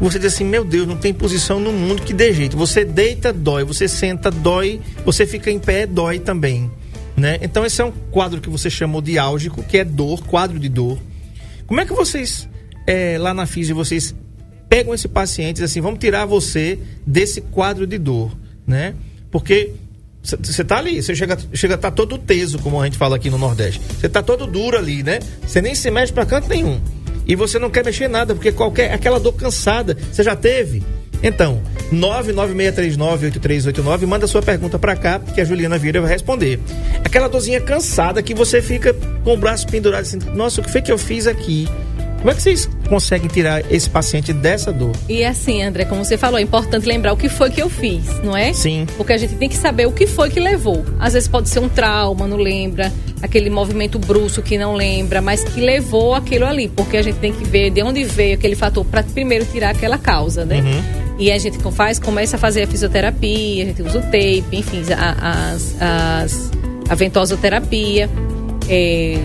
[0.00, 2.56] Você diz assim, meu Deus, não tem posição no mundo que dê jeito.
[2.56, 3.64] Você deita, dói.
[3.64, 4.80] Você senta, dói.
[5.04, 6.70] Você fica em pé, dói também.
[7.16, 7.38] Né?
[7.40, 10.68] Então esse é um quadro que você chamou de álgico, que é dor, quadro de
[10.68, 10.98] dor.
[11.66, 12.46] Como é que vocês,
[12.86, 14.14] é, lá na FISI, vocês
[14.68, 18.94] pegam esse paciente e assim, vamos tirar você desse quadro de dor, né?
[19.30, 19.72] Porque
[20.22, 23.38] você tá ali, você chega, chega tá todo teso, como a gente fala aqui no
[23.38, 23.80] Nordeste.
[23.98, 25.20] Você tá todo duro ali, né?
[25.46, 26.80] Você nem se mexe pra canto nenhum.
[27.26, 30.82] E você não quer mexer nada, porque qualquer aquela dor cansada, você já teve?
[31.22, 31.62] Então,
[31.92, 36.60] 996398389, manda sua pergunta pra cá, que a Juliana Vieira vai responder.
[37.04, 40.82] Aquela dorzinha cansada que você fica com o braço pendurado assim, nossa, o que foi
[40.82, 41.66] que eu fiz aqui?
[42.26, 44.90] Como é que vocês conseguem tirar esse paciente dessa dor?
[45.08, 48.20] E assim, André, como você falou, é importante lembrar o que foi que eu fiz,
[48.20, 48.52] não é?
[48.52, 48.84] Sim.
[48.96, 50.84] Porque a gente tem que saber o que foi que levou.
[50.98, 55.44] Às vezes pode ser um trauma, não lembra, aquele movimento brusco que não lembra, mas
[55.44, 56.66] que levou aquilo ali.
[56.66, 59.96] Porque a gente tem que ver de onde veio aquele fator para primeiro tirar aquela
[59.96, 60.64] causa, né?
[61.20, 64.82] E a gente faz, começa a fazer a fisioterapia, a gente usa o tape, enfim,
[64.92, 66.50] a, as, as,
[66.88, 68.10] a ventosoterapia.
[68.68, 69.16] É,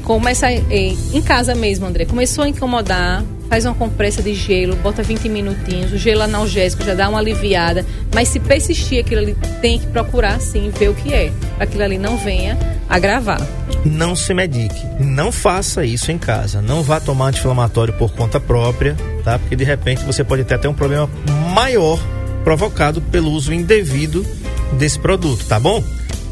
[0.00, 5.02] começa é, em casa mesmo, André, começou a incomodar, faz uma compressa de gelo, bota
[5.02, 9.78] 20 minutinhos, o gelo analgésico já dá uma aliviada, mas se persistir aquilo ali, tem
[9.78, 13.40] que procurar sim ver o que é, para aquilo ali não venha agravar.
[13.84, 14.84] Não se medique.
[14.98, 16.60] Não faça isso em casa.
[16.60, 19.38] Não vá tomar anti-inflamatório por conta própria, tá?
[19.38, 21.08] Porque de repente você pode ter até um problema
[21.54, 22.00] maior
[22.42, 24.26] provocado pelo uso indevido
[24.72, 25.82] desse produto, tá bom?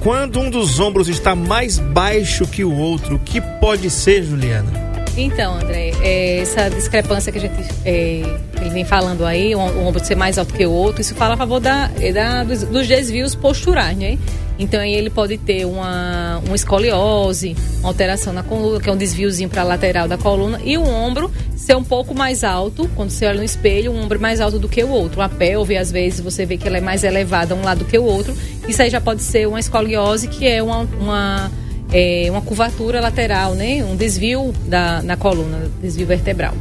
[0.05, 4.71] Quando um dos ombros está mais baixo que o outro, o que pode ser, Juliana?
[5.17, 7.55] Então, André, é, essa discrepância que a gente
[7.87, 8.23] é,
[8.71, 11.59] vem falando aí, o ombro ser mais alto que o outro, isso fala a favor
[11.59, 14.19] da, é da dos, dos, desvios posturais, né?
[14.59, 18.97] Então aí ele pode ter uma, uma escoliose, uma alteração na coluna, que é um
[18.97, 23.11] desviozinho para a lateral da coluna, e o ombro ser um pouco mais alto, quando
[23.11, 25.21] você olha no espelho, um ombro mais alto do que o outro.
[25.23, 27.99] A pelve, às vezes, você vê que ela é mais elevada um lado do que
[27.99, 28.37] o outro.
[28.69, 31.51] Isso aí já pode ser uma escoliose, que é uma, uma
[31.93, 33.85] é, uma curvatura lateral, né?
[33.85, 36.55] Um desvio da, na coluna, desvio vertebral.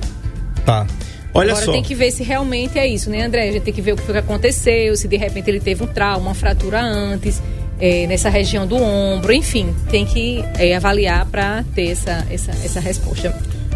[0.65, 0.87] Tá.
[1.33, 1.71] Olha Agora só.
[1.71, 3.49] tem que ver se realmente é isso, né, André?
[3.49, 5.83] A gente tem que ver o que foi que aconteceu, se de repente ele teve
[5.83, 7.41] um trauma, uma fratura antes,
[7.79, 12.79] é, nessa região do ombro, enfim, tem que é, avaliar para ter essa, essa, essa
[12.79, 13.35] resposta.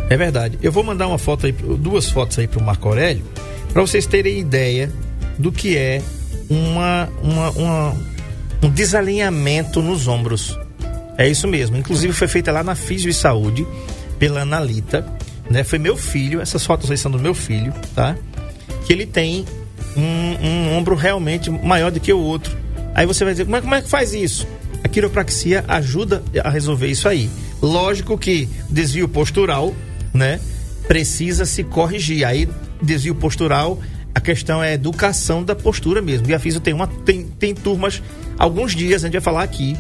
[0.09, 0.57] É verdade.
[0.61, 3.25] Eu vou mandar uma foto aí, duas fotos aí para o Marco Aurélio,
[3.73, 4.91] para vocês terem ideia
[5.37, 6.01] do que é
[6.49, 7.95] uma, uma, uma,
[8.63, 10.57] um desalinhamento nos ombros.
[11.17, 11.77] É isso mesmo.
[11.77, 13.67] Inclusive foi feita lá na Físio e Saúde
[14.17, 15.05] pela Analita,
[15.49, 15.63] né?
[15.63, 18.15] Foi meu filho, essas fotos aí são do meu filho, tá?
[18.85, 19.45] Que ele tem
[19.95, 22.55] um, um ombro realmente maior do que o outro.
[22.97, 24.47] Aí você vai dizer, como é, como é que faz isso?
[24.83, 27.29] A quiropraxia ajuda a resolver isso aí.
[27.61, 29.71] Lógico que desvio postural,
[30.11, 30.39] né?
[30.87, 32.25] Precisa se corrigir.
[32.25, 32.49] Aí,
[32.81, 33.79] desvio postural,
[34.15, 36.27] a questão é a educação da postura mesmo.
[36.27, 38.01] E a Físio tem, uma, tem, tem turmas,
[38.35, 39.77] alguns dias, a gente vai falar aqui,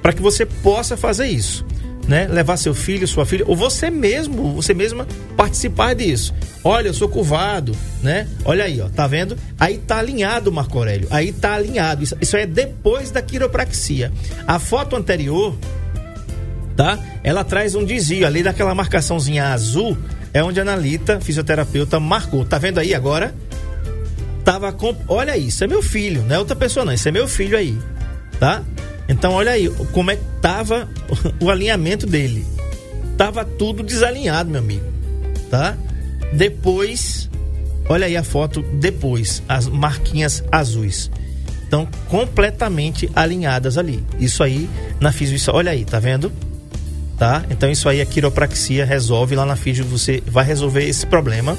[0.00, 1.66] para que você possa fazer isso.
[2.06, 2.26] Né?
[2.26, 6.34] Levar seu filho, sua filha, ou você mesmo, você mesma participar disso.
[6.64, 8.26] Olha, eu sou curvado, né?
[8.44, 9.36] Olha aí, ó, tá vendo?
[9.58, 11.06] Aí tá alinhado, Marco Aurélio.
[11.10, 12.02] Aí tá alinhado.
[12.02, 14.12] Isso, isso é depois da quiropraxia.
[14.46, 15.56] A foto anterior,
[16.76, 16.98] tá?
[17.22, 19.96] Ela traz um desvio ali daquela marcaçãozinha azul,
[20.34, 22.44] é onde a Analita, fisioterapeuta, marcou.
[22.44, 23.34] Tá vendo aí agora?
[24.44, 24.96] Tava com.
[25.06, 26.92] Olha isso, é meu filho, não é outra pessoa, não.
[26.92, 27.78] Isso é meu filho aí,
[28.40, 28.62] tá?
[29.08, 30.88] Então olha aí como é que tava
[31.40, 32.44] o alinhamento dele.
[33.16, 34.84] Tava tudo desalinhado, meu amigo.
[35.50, 35.76] Tá?
[36.32, 37.28] Depois,
[37.88, 41.10] olha aí a foto depois, as marquinhas azuis.
[41.62, 44.04] Estão completamente alinhadas ali.
[44.18, 44.68] Isso aí
[45.00, 46.32] na fisio, olha aí, tá vendo?
[47.18, 47.44] Tá?
[47.50, 51.56] Então isso aí a quiropraxia resolve lá na fisio, você vai resolver esse problema,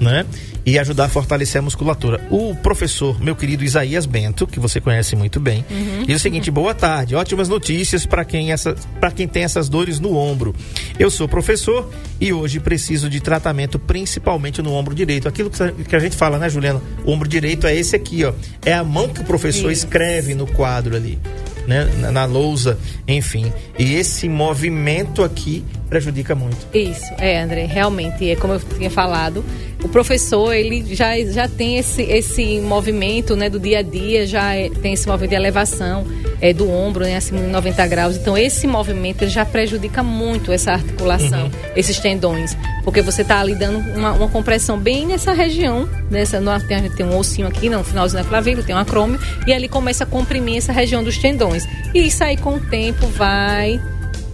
[0.00, 0.26] né?
[0.68, 2.20] E ajudar a fortalecer a musculatura.
[2.30, 6.04] O professor, meu querido Isaías Bento, que você conhece muito bem, uhum.
[6.04, 8.76] diz o seguinte: boa tarde, ótimas notícias para quem, essa,
[9.16, 10.54] quem tem essas dores no ombro.
[10.98, 15.26] Eu sou professor e hoje preciso de tratamento principalmente no ombro direito.
[15.26, 16.82] Aquilo que a gente fala, né, Juliana?
[17.02, 18.34] O ombro direito é esse aqui, ó.
[18.62, 19.86] É a mão que o professor Isso.
[19.86, 21.18] escreve no quadro ali.
[21.66, 23.52] Né, na, na lousa, enfim.
[23.78, 26.56] E esse movimento aqui prejudica muito.
[26.74, 29.44] Isso, é, André, realmente, é como eu tinha falado,
[29.82, 34.54] o professor, ele já, já tem esse, esse movimento, né, do dia a dia, já
[34.54, 36.04] é, tem esse movimento de elevação
[36.40, 38.16] é, do ombro, né, acima de 90 graus.
[38.16, 41.50] Então, esse movimento já prejudica muito essa articulação, uhum.
[41.76, 46.58] esses tendões, porque você está ali dando uma, uma, compressão bem nessa região, nessa, no,
[46.60, 49.52] tem, a gente tem um ossinho aqui, não, finalzinho da clavícula, tem um acrômio, e
[49.52, 51.66] ali começa a comprimir essa região dos tendões.
[51.94, 53.80] E isso aí, com o tempo, vai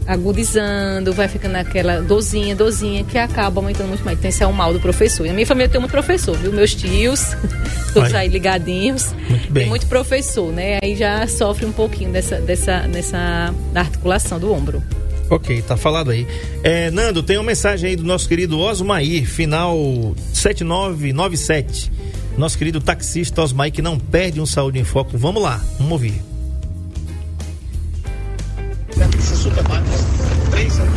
[0.06, 4.18] agudizando, vai ficando aquela dozinha, dozinha, que acaba aumentando muito mais.
[4.18, 5.24] Então, esse é o mal do professor.
[5.24, 6.52] E na minha família tem muito professor, viu?
[6.52, 7.36] Meus tios,
[7.92, 9.12] todos aí ligadinhos.
[9.28, 9.62] Muito bem.
[9.64, 10.78] Tem muito professor, né?
[10.82, 14.82] Aí já sofre um pouquinho dessa, dessa, dessa articulação do ombro.
[15.30, 16.26] Ok, tá falado aí.
[16.62, 21.90] É, Nando, tem uma mensagem aí do nosso querido Osmair, final 7997.
[22.36, 25.16] Nosso querido taxista Osmair, que não perde um Saúde em Foco.
[25.16, 26.33] Vamos lá, vamos ouvir.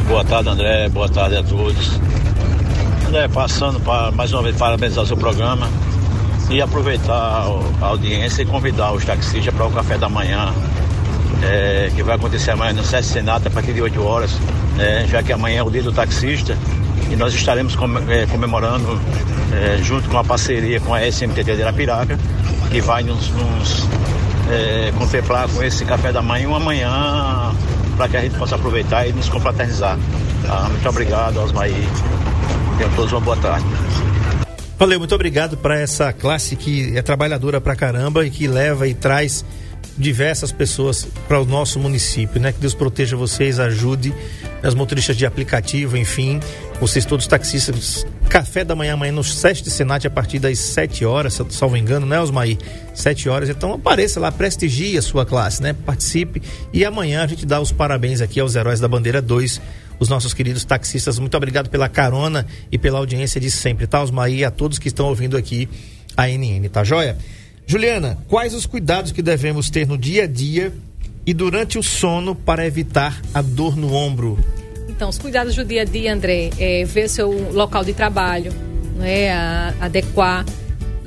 [0.07, 0.87] Boa tarde, André.
[0.87, 1.99] Boa tarde a todos.
[3.05, 5.69] André, passando para mais uma vez parabenizar o seu programa
[6.49, 7.45] e aproveitar
[7.81, 10.53] a audiência e convidar os taxistas para o café da manhã,
[11.43, 14.31] é, que vai acontecer amanhã no Sete Senata a partir de 8 horas,
[14.79, 16.57] é, já que amanhã é o dia do taxista
[17.11, 17.75] e nós estaremos
[18.09, 18.99] é, comemorando
[19.51, 22.17] é, junto com a parceria com a SMTT de Arapiraca,
[22.71, 23.87] que vai nos, nos
[24.49, 27.53] é, contemplar com esse café da manhã uma manhã
[27.97, 29.97] para que a gente possa aproveitar e nos confraternizar.
[30.45, 30.69] Tá?
[30.69, 31.73] Muito obrigado, Osmaí.
[32.77, 33.65] Tenham todos uma boa tarde.
[34.77, 38.93] Valeu, muito obrigado para essa classe que é trabalhadora pra caramba e que leva e
[38.93, 39.43] traz
[39.97, 42.51] diversas pessoas para o nosso município, né?
[42.51, 44.13] Que Deus proteja vocês, ajude
[44.61, 46.39] as motoristas de aplicativo, enfim,
[46.79, 48.05] vocês todos taxistas.
[48.29, 52.19] Café da manhã amanhã no de Senat a partir das 7 horas, salvo engano, né,
[52.19, 52.57] Osmaí?
[52.93, 53.49] 7 horas.
[53.49, 55.73] Então apareça lá, prestigie a sua classe, né?
[55.73, 56.41] Participe
[56.73, 59.61] e amanhã a gente dá os parabéns aqui aos heróis da bandeira 2
[59.99, 61.17] os nossos queridos taxistas.
[61.19, 64.39] Muito obrigado pela carona e pela audiência de sempre, tá, Osmaí?
[64.39, 65.67] E a todos que estão ouvindo aqui
[66.15, 67.17] a NN, tá joia?
[67.65, 70.73] Juliana, quais os cuidados que devemos ter no dia a dia
[71.25, 74.37] e durante o sono para evitar a dor no ombro?
[74.97, 78.51] Então, os cuidados do dia a dia, André, é ver seu local de trabalho,
[78.95, 80.43] né, a, adequar,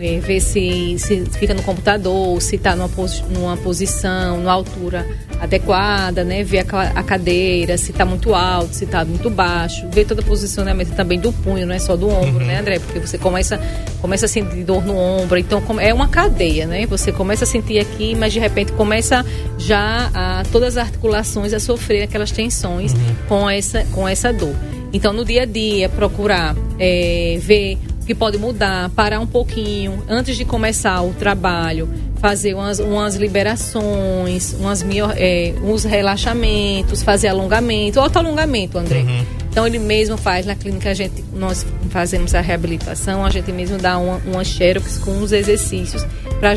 [0.00, 5.06] é, ver se, se fica no computador, se está numa, posi numa posição, numa altura
[5.40, 6.42] adequada, né?
[6.42, 10.24] Ver a, a cadeira, se está muito alto, se está muito baixo, ver todo o
[10.24, 12.46] posicionamento também do punho, não é só do ombro, Uhum.
[12.46, 12.78] né, André?
[12.78, 13.58] Porque você começa,
[14.00, 16.86] começa a sentir dor no ombro, então é uma cadeia, né?
[16.86, 19.24] Você começa a sentir aqui, mas de repente começa
[19.58, 22.94] já a, todas as articulações a sofrer aquelas tensões
[23.28, 24.54] com, essa, com essa dor.
[24.92, 27.78] Então, no dia a dia, procurar é, ver
[28.10, 34.52] que pode mudar, parar um pouquinho antes de começar o trabalho, fazer umas, umas liberações,
[34.58, 34.84] umas,
[35.16, 39.04] é, uns relaxamentos, fazer alongamento, autoalongamento, André.
[39.48, 43.78] Então ele mesmo faz na clínica, a gente, nós fazemos a reabilitação, a gente mesmo
[43.78, 46.04] dá uma, uma xerox com os exercícios
[46.40, 46.54] para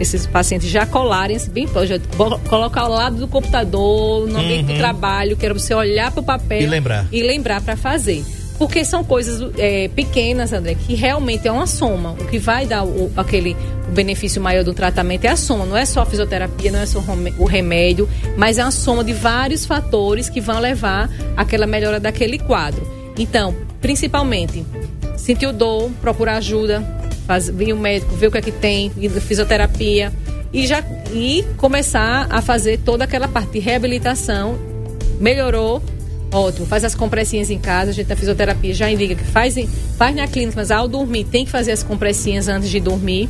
[0.00, 1.66] esses pacientes já colarem assim, bem
[2.46, 6.24] colocar ao lado do computador, no ambiente do trabalho, que era você olhar para o
[6.24, 7.06] papel E lembrar.
[7.10, 8.22] e lembrar para fazer.
[8.58, 12.12] Porque são coisas é, pequenas, André, que realmente é uma soma.
[12.12, 13.56] O que vai dar o, aquele
[13.88, 15.66] o benefício maior do tratamento é a soma.
[15.66, 17.02] Não é só a fisioterapia, não é só
[17.38, 22.38] o remédio, mas é uma soma de vários fatores que vão levar àquela melhora daquele
[22.38, 22.86] quadro.
[23.18, 24.64] Então, principalmente,
[25.16, 26.82] sentiu dor, procurar ajuda,
[27.52, 28.90] vir o médico, ver o que é que tem,
[29.20, 30.12] fisioterapia
[30.52, 34.58] e já e começar a fazer toda aquela parte de reabilitação.
[35.20, 35.82] Melhorou,
[36.34, 39.54] Ótimo, faz as compressinhas em casa, a gente na fisioterapia já indica que faz,
[39.96, 43.28] faz na clínica, mas ao dormir tem que fazer as compressinhas antes de dormir,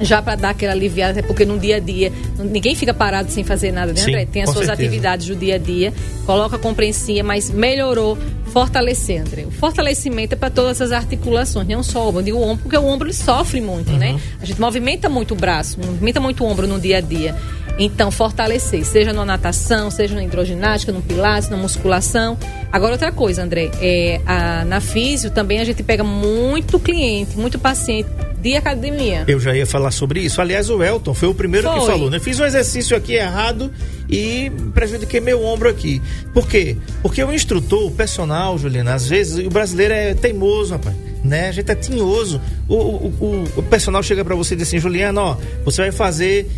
[0.00, 3.44] já para dar aquela aliviada, até porque no dia a dia ninguém fica parado sem
[3.44, 4.26] fazer nada, né, Sim, André?
[4.26, 4.88] Tem as suas certeza.
[4.88, 5.94] atividades do dia a dia,
[6.26, 8.18] coloca a compressinha, mas melhorou,
[8.52, 9.44] fortalecer, André.
[9.44, 12.84] O fortalecimento é para todas as articulações, não só o digo o ombro porque o
[12.84, 14.12] ombro ele sofre muito, né?
[14.12, 14.20] Uhum.
[14.40, 17.36] A gente movimenta muito o braço, movimenta muito o ombro no dia a dia.
[17.78, 22.36] Então, fortalecer, seja na natação, seja na hidroginástica, no pilates, na musculação.
[22.72, 27.58] Agora, outra coisa, André, é, a, na físio também a gente pega muito cliente, muito
[27.58, 28.08] paciente
[28.40, 29.24] de academia.
[29.26, 30.40] Eu já ia falar sobre isso.
[30.40, 31.86] Aliás, o Elton foi o primeiro que Foi.
[31.86, 32.18] falou, né?
[32.18, 33.70] Fiz um exercício aqui errado
[34.08, 36.00] e prejudiquei meu ombro aqui.
[36.32, 36.76] Por quê?
[37.02, 40.96] Porque o instrutor, o personal, Juliana, às vezes o brasileiro é teimoso, rapaz.
[41.24, 41.48] Né?
[41.48, 42.40] A gente é tinhoso.
[42.68, 45.92] O, o, o, o personal chega pra você e diz assim, Juliana, ó, você vai
[45.92, 46.48] fazer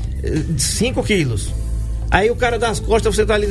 [0.58, 1.48] 5 quilos.
[2.10, 3.46] Aí o cara das costas, você tá ali.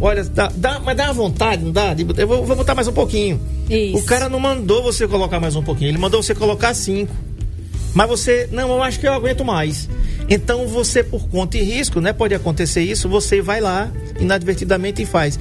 [0.00, 1.92] Olha, dá, dá- mas dá uma vontade, não dá?
[1.92, 3.38] De- Eu vou, vou botar mais um pouquinho.
[3.68, 3.98] Isso.
[3.98, 7.14] O cara não mandou você colocar mais um pouquinho, ele mandou você colocar cinco.
[7.92, 9.88] Mas você, não, eu acho que eu aguento mais.
[10.28, 12.12] Então você, por conta e risco, né?
[12.12, 15.38] Pode acontecer isso, você vai lá inadvertidamente e faz.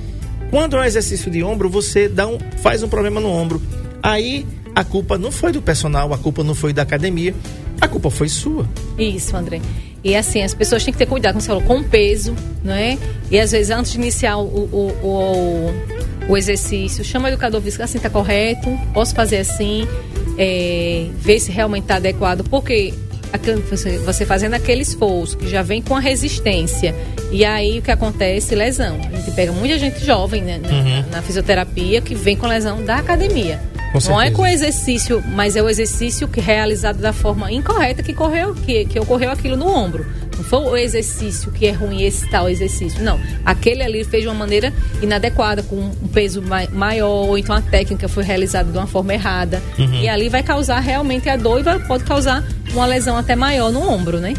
[0.51, 3.59] Quando é um exercício de ombro, você dá um, faz um problema no ombro.
[4.03, 7.33] Aí a culpa não foi do personal, a culpa não foi da academia,
[7.79, 8.67] a culpa foi sua.
[8.97, 9.61] Isso, André.
[10.03, 12.73] E assim, as pessoas têm que ter cuidado, como você falou, com o peso, não
[12.73, 12.97] é?
[13.31, 15.73] E às vezes, antes de iniciar o, o, o,
[16.27, 19.87] o exercício, chama o educador físico, assim, tá correto, posso fazer assim,
[20.37, 22.93] é, ver se realmente tá adequado, porque
[23.69, 26.93] você, fazendo aquele esforço que já vem com a resistência,
[27.31, 28.53] e aí o que acontece?
[28.53, 28.99] Lesão.
[29.11, 32.97] A gente pega muita gente jovem né, na, na fisioterapia que vem com lesão da
[32.97, 33.59] academia.
[34.09, 38.13] Não é com o exercício, mas é o exercício que realizado da forma incorreta que
[38.13, 40.05] correu que, que ocorreu aquilo no ombro.
[40.35, 43.03] Não foi o exercício que é ruim esse tal exercício.
[43.03, 43.19] Não.
[43.45, 47.61] Aquele ali fez de uma maneira inadequada, com um peso mai- maior, ou então a
[47.61, 49.61] técnica foi realizada de uma forma errada.
[49.77, 53.71] E ali vai causar realmente a dor e vai- pode causar uma lesão até maior
[53.71, 54.33] no ombro, né?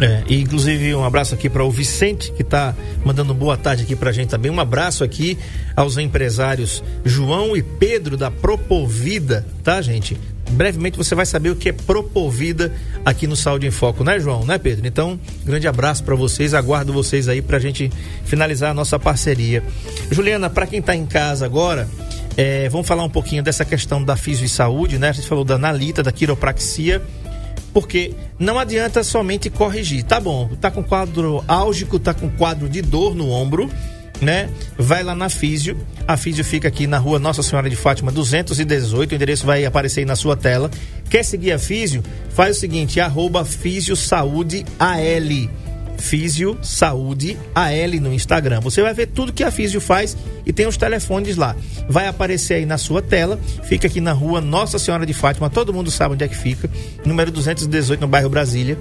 [0.00, 3.96] É, e inclusive um abraço aqui para o Vicente, que está mandando boa tarde aqui
[3.96, 4.50] para a gente também.
[4.50, 5.36] Um abraço aqui
[5.74, 10.16] aos empresários João e Pedro da Propovida, tá, gente?
[10.50, 12.72] Brevemente você vai saber o que é Propovida
[13.04, 14.46] aqui no Saúde em Foco, né, João?
[14.46, 14.86] Né, Pedro?
[14.86, 17.90] Então, grande abraço para vocês, aguardo vocês aí para a gente
[18.24, 19.62] finalizar a nossa parceria.
[20.10, 21.88] Juliana, para quem está em casa agora,
[22.36, 25.08] é, vamos falar um pouquinho dessa questão da fisio e saúde, né?
[25.08, 27.02] A gente falou da analita, da quiropraxia
[27.78, 30.02] porque não adianta somente corrigir.
[30.02, 33.70] Tá bom, tá com quadro álgico, tá com quadro de dor no ombro,
[34.20, 34.50] né?
[34.76, 35.78] Vai lá na Físio.
[36.04, 39.12] A Físio fica aqui na rua Nossa Senhora de Fátima 218.
[39.12, 40.68] O endereço vai aparecer aí na sua tela.
[41.08, 42.02] Quer seguir a Físio?
[42.30, 45.67] Faz o seguinte: arroba Físio Saúde AL.
[45.98, 48.60] Físio Saúde AL no Instagram.
[48.60, 51.54] Você vai ver tudo que a Físio faz e tem os telefones lá.
[51.88, 53.38] Vai aparecer aí na sua tela.
[53.64, 55.50] Fica aqui na rua Nossa Senhora de Fátima.
[55.50, 56.70] Todo mundo sabe onde é que fica.
[57.04, 58.78] Número 218 no bairro Brasília.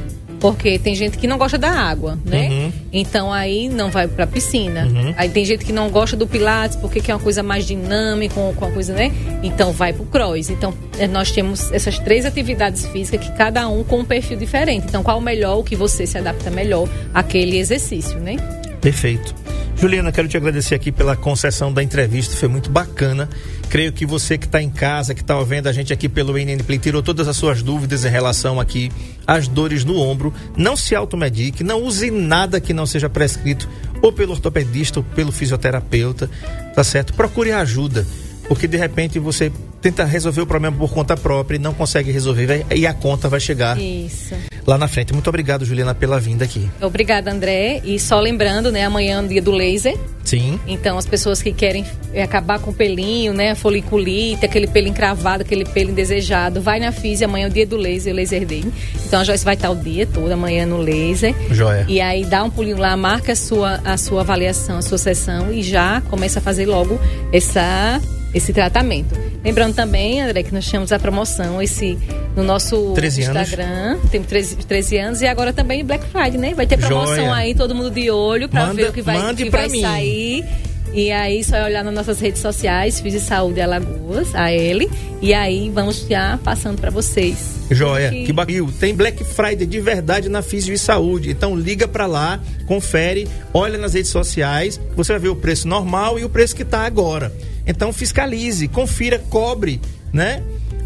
[0.43, 2.49] Porque tem gente que não gosta da água, né?
[2.49, 2.73] Uhum.
[2.91, 4.85] Então aí não vai pra piscina.
[5.15, 8.49] Aí tem gente que não gosta do Pilates porque quer uma coisa mais dinâmica, com
[8.49, 9.09] uma coisa, né?
[9.41, 10.49] Então vai pro cross.
[10.49, 14.85] Então eh, nós temos essas três atividades físicas que cada um com um perfil diferente.
[14.85, 18.35] Então qual o melhor, o que você se adapta melhor àquele exercício, né?
[18.84, 19.34] Perfeito.
[19.77, 23.29] Juliana, quero te agradecer aqui pela concessão da entrevista, foi muito bacana.
[23.69, 26.61] Creio que você que está em casa, que está ouvindo a gente aqui pelo NN
[26.63, 28.91] Play, tirou todas as suas dúvidas em relação aqui
[29.25, 30.34] às dores no ombro.
[30.57, 33.69] Não se automedique, não use nada que não seja prescrito
[34.01, 36.29] ou pelo ortopedista ou pelo fisioterapeuta,
[36.75, 37.13] tá certo?
[37.13, 38.05] Procure ajuda,
[38.49, 39.49] porque de repente você
[39.84, 43.41] tenta resolver o problema por conta própria e não consegue resolver e a conta vai
[43.41, 44.34] chegar Isso.
[44.65, 45.11] lá na frente.
[45.11, 46.69] Muito obrigado, Juliana, pela vinda aqui.
[46.81, 47.81] Obrigada, André.
[47.84, 49.97] E só lembrando, né, amanhã é o dia do laser.
[50.23, 50.57] Sim.
[50.65, 53.55] Então, as pessoas que querem é, acabar com o pelinho, né?
[53.55, 57.75] Foliculite, aquele pelo encravado, aquele pelo indesejado, vai na Físia, amanhã é o dia do
[57.75, 58.63] laser, o laser day.
[59.05, 61.36] Então, a Joyce vai estar o dia todo, amanhã no laser.
[61.51, 61.86] Joia.
[61.89, 65.51] E aí, dá um pulinho lá, marca a sua, a sua avaliação, a sua sessão
[65.51, 66.97] e já começa a fazer logo
[67.34, 68.01] essa,
[68.34, 69.13] esse tratamento.
[69.43, 71.97] Lembrando também, André, que nós temos a promoção esse,
[72.36, 73.41] no nosso 13 anos.
[73.49, 73.97] Instagram.
[74.09, 76.53] Temos 13, 13 anos e agora também Black Friday, né?
[76.53, 77.34] Vai ter promoção Joia.
[77.34, 79.69] aí, todo mundo de olho pra Manda- ver o que vai, mande que pra vai
[79.69, 79.81] mim.
[79.81, 80.45] sair.
[80.93, 84.88] E aí, só é olhar nas nossas redes sociais, Fiz de Saúde Alagoas, a ele.
[85.21, 87.53] E aí, vamos já passando para vocês.
[87.71, 88.67] Joia, Que- bacana.
[88.79, 91.31] Tem Black Friday de verdade na Físio e Saúde.
[91.31, 96.19] Então liga pra lá, confere, olha nas redes sociais, você vai ver o preço normal
[96.19, 97.31] e o preço que tá agora.
[97.66, 99.80] Então fiscalize, confira, cobre,
[100.11, 100.41] né?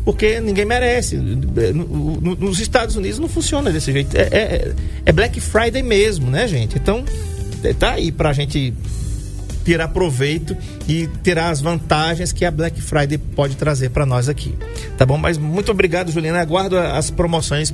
[0.06, 1.18] Porque ninguém merece.
[1.18, 4.16] No- no- Nos Estados Unidos não funciona desse jeito.
[4.16, 4.74] É, é-
[5.06, 6.78] é Black Friday mesmo, né, gente?
[6.78, 7.04] Então
[7.80, 8.74] tá aí pra gente
[9.66, 10.56] tirar proveito
[10.88, 14.56] e tirar as vantagens que a Black Friday pode trazer para nós aqui.
[14.98, 15.18] Tá bom?
[15.18, 16.40] Mas muito obrigado, Juliana.
[16.40, 17.74] Aguardo as promoções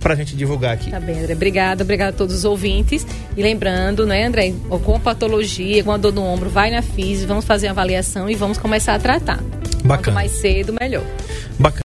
[0.00, 0.90] para a gente divulgar aqui.
[0.90, 1.34] Tá bem, André.
[1.34, 3.06] Obrigada, obrigada a todos os ouvintes.
[3.36, 7.44] E lembrando, né, André, com patologia, com a dor no ombro, vai na FIS, vamos
[7.44, 9.38] fazer a avaliação e vamos começar a tratar.
[9.84, 9.86] Bacana.
[9.86, 11.04] Quanto mais cedo, melhor.
[11.58, 11.83] Bacana.